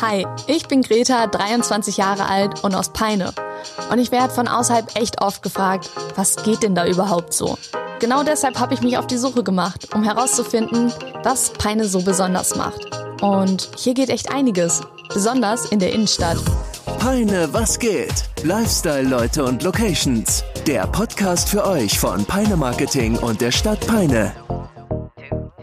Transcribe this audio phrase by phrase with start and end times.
[0.00, 3.32] Hi, ich bin Greta, 23 Jahre alt und aus Peine.
[3.90, 7.56] Und ich werde von außerhalb echt oft gefragt, was geht denn da überhaupt so?
[8.00, 12.56] Genau deshalb habe ich mich auf die Suche gemacht, um herauszufinden, was Peine so besonders
[12.56, 12.80] macht.
[13.22, 16.38] Und hier geht echt einiges, besonders in der Innenstadt.
[16.98, 18.24] Peine, was geht?
[18.42, 20.44] Lifestyle-Leute und Locations.
[20.66, 24.32] Der Podcast für euch von Peine Marketing und der Stadt Peine.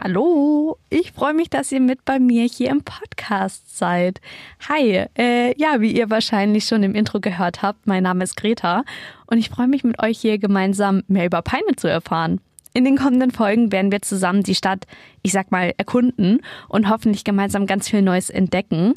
[0.00, 4.20] Hallo, ich freue mich, dass ihr mit bei mir hier im Podcast seid.
[4.68, 8.84] Hi, äh, ja, wie ihr wahrscheinlich schon im Intro gehört habt, mein Name ist Greta
[9.26, 12.40] und ich freue mich mit euch hier gemeinsam mehr über Peine zu erfahren.
[12.72, 14.84] In den kommenden Folgen werden wir zusammen die Stadt,
[15.22, 18.94] ich sag mal, erkunden und hoffentlich gemeinsam ganz viel Neues entdecken.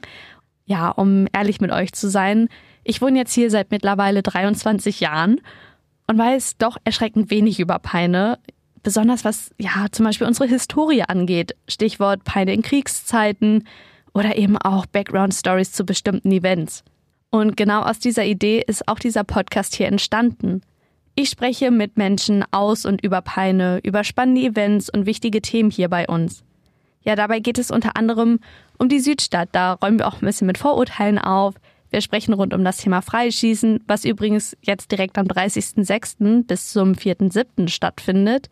[0.65, 2.49] Ja, um ehrlich mit euch zu sein,
[2.83, 5.41] ich wohne jetzt hier seit mittlerweile 23 Jahren
[6.07, 8.39] und weiß doch erschreckend wenig über Peine
[8.87, 11.57] besonders was ja zum Beispiel unsere Historie angeht.
[11.67, 13.67] Stichwort Peine in Kriegszeiten
[14.17, 16.83] oder eben auch Background Stories zu bestimmten Events.
[17.29, 20.61] Und genau aus dieser Idee ist auch dieser Podcast hier entstanden.
[21.13, 25.87] Ich spreche mit Menschen aus und über Peine, über spannende Events und wichtige Themen hier
[25.87, 26.43] bei uns.
[27.03, 28.39] Ja, dabei geht es unter anderem
[28.79, 29.49] um die Südstadt.
[29.51, 31.53] Da räumen wir auch ein bisschen mit Vorurteilen auf.
[31.91, 36.43] Wir sprechen rund um das Thema Freischießen, was übrigens jetzt direkt am 30.06.
[36.47, 37.69] bis zum 4.07.
[37.69, 38.49] stattfindet.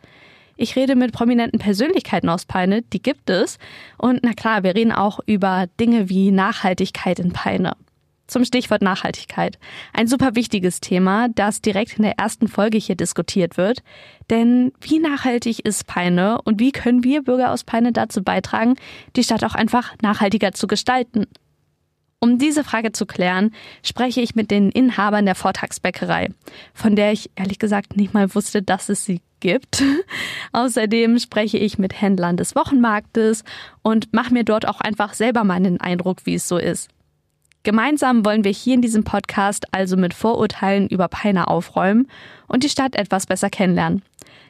[0.58, 3.58] Ich rede mit prominenten Persönlichkeiten aus Peine, die gibt es.
[3.98, 7.75] Und na klar, wir reden auch über Dinge wie Nachhaltigkeit in Peine.
[8.28, 9.59] Zum Stichwort Nachhaltigkeit.
[9.94, 13.84] Ein super wichtiges Thema, das direkt in der ersten Folge hier diskutiert wird.
[14.31, 18.75] Denn wie nachhaltig ist Peine und wie können wir Bürger aus Peine dazu beitragen,
[19.16, 21.28] die Stadt auch einfach nachhaltiger zu gestalten?
[22.26, 23.52] Um diese Frage zu klären,
[23.84, 26.30] spreche ich mit den Inhabern der Vortagsbäckerei,
[26.73, 29.84] von der ich ehrlich gesagt nicht mal wusste, dass es sie gibt.
[30.52, 33.44] Außerdem spreche ich mit Händlern des Wochenmarktes
[33.84, 36.90] und mache mir dort auch einfach selber mal einen Eindruck, wie es so ist.
[37.62, 42.08] Gemeinsam wollen wir hier in diesem Podcast also mit Vorurteilen über Peine aufräumen
[42.48, 44.02] und die Stadt etwas besser kennenlernen.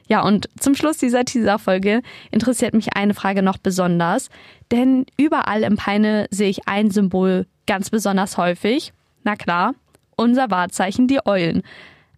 [0.08, 4.30] Ja, und zum Schluss dieser Teaser-Folge interessiert mich eine Frage noch besonders,
[4.72, 8.94] denn überall im Peine sehe ich ein Symbol ganz besonders häufig.
[9.24, 9.74] Na klar,
[10.16, 11.64] unser Wahrzeichen, die Eulen.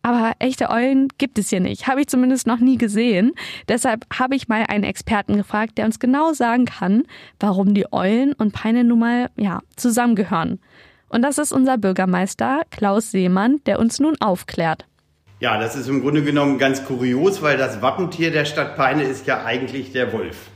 [0.02, 3.34] Aber echte Eulen gibt es hier nicht, habe ich zumindest noch nie gesehen.
[3.68, 7.03] Deshalb habe ich mal einen Experten gefragt, der uns genau sagen kann,
[7.40, 10.59] warum die Eulen und Peine nun mal ja, zusammengehören.
[11.09, 14.86] Und das ist unser Bürgermeister Klaus Seemann, der uns nun aufklärt.
[15.40, 19.28] Ja, das ist im Grunde genommen ganz kurios, weil das Wappentier der Stadt Peine ist
[19.28, 20.50] ja eigentlich der Wolf.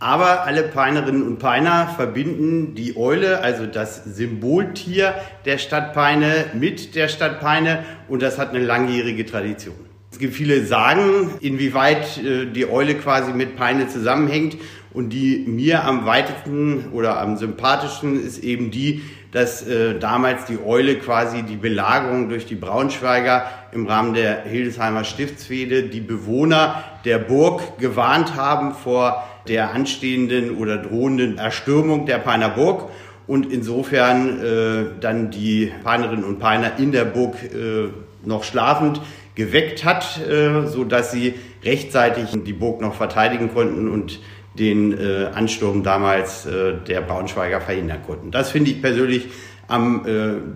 [0.00, 5.14] Aber alle Peinerinnen und Peiner verbinden die Eule, also das Symboltier
[5.44, 9.88] der Stadt Peine, mit der Stadt Peine und das hat eine langjährige Tradition.
[10.18, 14.56] Gibt viele Sagen, inwieweit äh, die Eule quasi mit Peine zusammenhängt.
[14.92, 20.58] Und die mir am weitesten oder am sympathischsten ist eben die, dass äh, damals die
[20.64, 27.18] Eule quasi die Belagerung durch die Braunschweiger im Rahmen der Hildesheimer Stiftsfehde die Bewohner der
[27.18, 32.90] Burg gewarnt haben vor der anstehenden oder drohenden Erstürmung der Peiner Burg.
[33.26, 37.88] Und insofern äh, dann die Peinerinnen und Peiner in der Burg äh,
[38.24, 39.00] noch schlafend
[39.38, 41.34] geweckt hat, äh, so dass sie
[41.64, 44.20] rechtzeitig die Burg noch verteidigen konnten und
[44.58, 48.32] den äh, Ansturm damals äh, der Braunschweiger verhindern konnten.
[48.32, 49.28] Das finde ich persönlich
[49.68, 50.06] am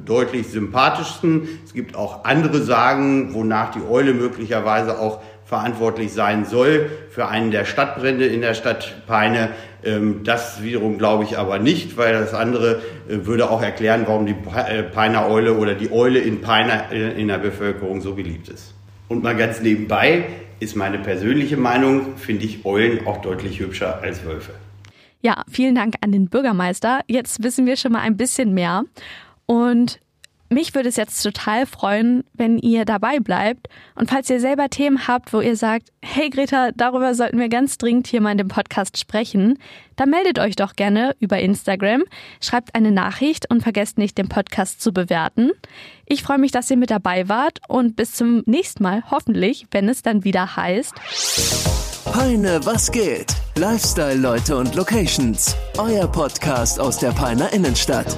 [0.06, 1.47] deutlich sympathischsten.
[1.66, 5.21] Es gibt auch andere Sagen, wonach die Eule möglicherweise auch
[5.52, 9.50] verantwortlich sein soll für einen der Stadtbrände in der Stadt Peine.
[9.84, 14.24] Ähm, das wiederum glaube ich aber nicht, weil das andere äh, würde auch erklären, warum
[14.24, 18.48] die äh, Peiner Eule oder die Eule in Peiner äh, in der Bevölkerung so beliebt
[18.48, 18.72] ist.
[19.08, 20.24] Und mal ganz nebenbei
[20.58, 24.52] ist meine persönliche Meinung, finde ich Eulen auch deutlich hübscher als Wölfe.
[25.20, 27.00] Ja, vielen Dank an den Bürgermeister.
[27.08, 28.84] Jetzt wissen wir schon mal ein bisschen mehr.
[29.44, 30.00] Und
[30.52, 33.68] mich würde es jetzt total freuen, wenn ihr dabei bleibt.
[33.94, 37.78] Und falls ihr selber Themen habt, wo ihr sagt, hey Greta, darüber sollten wir ganz
[37.78, 39.58] dringend hier mal in dem Podcast sprechen,
[39.96, 42.02] dann meldet euch doch gerne über Instagram,
[42.41, 45.50] schreibt eine Nachricht und vergesst nicht, den Podcast zu bewerten.
[46.06, 49.88] Ich freue mich, dass ihr mit dabei wart und bis zum nächsten Mal, hoffentlich, wenn
[49.88, 50.94] es dann wieder heißt.
[52.12, 53.34] Peine, was geht?
[53.56, 55.56] Lifestyle-Leute und Locations.
[55.78, 58.16] Euer Podcast aus der Peiner Innenstadt.